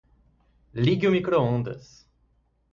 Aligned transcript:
Ligue 0.73 1.05
o 1.07 1.11
microondas 1.11 2.09